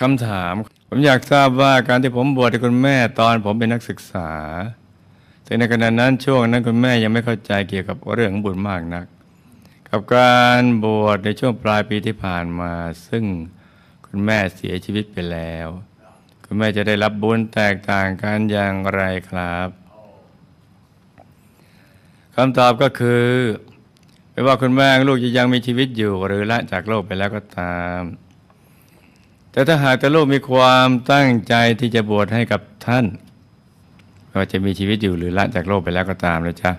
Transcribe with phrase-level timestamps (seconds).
[0.00, 0.54] คำถาม
[0.88, 4.30] ผมอยากทราบว่าการที่ผมบวชให้คุณแม่ตอนผมเป็นนักศึกษา
[5.44, 9.06] แต่ในขณะนั้นช่วงนั้นคุณแม่ยังไม่เข้าใจเกี่ยวกับเรื่องของบุญมากนัก
[9.88, 12.72] กับการบวชในช่วงปลายปีที่ผ่านมา
[13.08, 13.24] ซึ่ง
[14.06, 15.68] คุณแม่เสียชีวิตไปแล้ว
[16.44, 19.68] คุณแม่จะได้รับบุญแตกต่างกันอย่างไรครับ
[22.34, 23.26] คำตอบก็คือ
[24.32, 28.00] ไม่ว่าคุณแม่ลูกจะยังมีชีวิตอยู่หรือละจากโลกไปแล้วก็ตาม
[29.54, 33.04] แต่ถ้าหากแต่ลูกมีความตั้งใจที่จะบวชให้กับท่าน
[34.26, 36.72] ไม่ว่าจะมีชีวิตอยู่หรือละจากโลกไปแล้วก็ตามเลยจ้ะ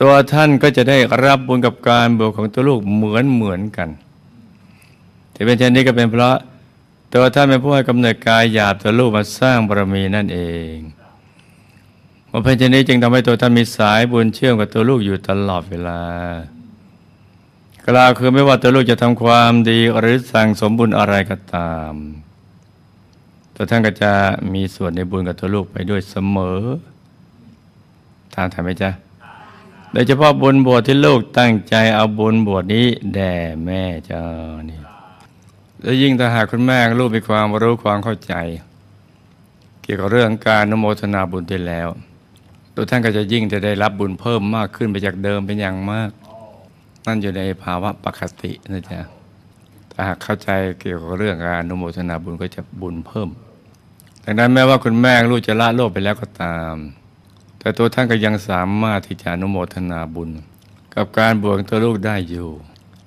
[0.00, 3.88] ตัวท่านก็จะได้รับบุญกับการบวชของตัวลูกเหมือนเหมือนกัน
[5.34, 6.36] ที่เป็นเช่นนี้ก็เป็นเพราะ
[7.12, 10.40] ตัวท่านเป็นผู้ให้กำเนิดกายหยาบตัวลูกมาสร้างบารมีนั่นเอ
[10.74, 10.76] ง
[12.28, 16.00] เมื่อเป็นเช่นนี้จึงทำให้ตัวท่านมีสายบุญเชื่อมกับตัวลูกอยู่ตลอดเวลา
[17.88, 21.94] กล่าวคือไม่ว่าตัวลูกจะทำความดีหรือสั่งสมบุญอะไรก็ตาม
[23.54, 24.12] ตัวท่านก็จะ
[24.52, 26.60] มีส่วนในบุญกับตัวลูกไปด้วยเสมอ
[28.34, 28.90] ตามทันไหมจ๊ะ
[29.92, 34.24] โดยเฉพาะบุญบวชที่ลูกตั้งใจเอาบุญบวชนี้แด่แม่เจ้า
[34.70, 34.80] นี่
[35.82, 38.34] และยิ่งถ้าหากคุณแม่ลูกมีความรู้ความเข้าใจ
[39.82, 41.88] เกี่ยวกับเรื่องการนโมทนาบุญที่แล้ว
[42.74, 46.10] ตัวท่านก็จะยิ่งจะได้รับบุญเพิ่มมากขึ้นไปจากเดิมเป็นอย่างมาก
[47.06, 49.00] นั่นอยู่ในภาวะปกตินะจ๊ะ
[49.92, 53.28] ถ้าหากเข้าใจเกี่ยวกับเรื่องการอนุโมทนาบุญก็จะบุญเพิ่ม
[54.24, 56.74] ดังนั้นแม้ว่าคุณแม่ลูกจะละโลกไปแล้วก็ตาม
[57.58, 60.30] แต่ตัวท่านก็ยังสามารถที่จะอนุโมทนาบุญ
[60.94, 62.48] กับการบวชตัวลูกได้อยู่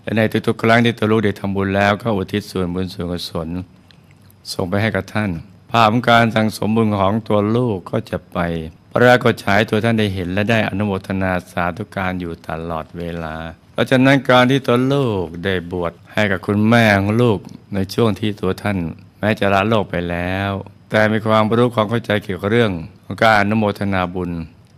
[0.01, 3.49] และในทุกๆครั้งที่ตัวลูกได้ทำบุญแล้วก็อุทิศส่วนบุญส่วนกุศล
[4.51, 5.31] ส่งไปให้กับท่าน
[5.71, 8.37] ภาพของการสั่งสมบุญของตัวลูกก็จะไป
[8.97, 13.35] ปรากฏฉายตัวท่านได้เห็นและได้อนุโมทนาสาธุการอยู่ตลอดเวลา
[13.73, 17.39] เพราะฉะนั้นการที่ตัวลูกได้บวชให้กับคุณแม่ของลูก
[17.73, 18.77] ในช่วงที่ตัวท่าน
[19.19, 20.51] แม้จะละโลกไปแล้ว
[20.89, 22.71] แต่มีความรู้ความเข้าใจเกี่ยวกับเรื่อง
[23.03, 24.31] ของการอนุโมทนาบุญ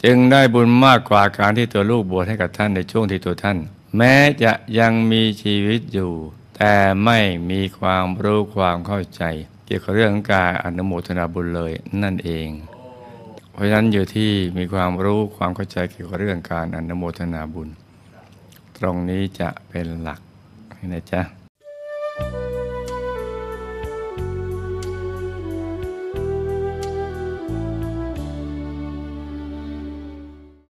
[0.04, 3.58] จึงได้บุญมากกว่าการที่ตัวลูกบวชให้กับท่านในช่วงที่ตัวท่าน
[3.98, 6.12] แม้จะยังมีชีวิตอยู่
[6.58, 6.74] แต่
[7.04, 9.24] ไม่มีความรู้ความเข้าใจ
[9.66, 11.72] เกี่ยวกับเรื่องการอนุโมทนาบุญเลย
[12.04, 12.50] นั่นเอง
[13.60, 17.70] ราะฉะนั้นอยู่ที่มีความรู้ความเข้าใจเกี่ยวกับเรื่องการอนุโมทนาบุญ
[18.78, 20.22] ตรงนี้จะเป็นหลัก
[20.94, 21.39] นะจ๊ะ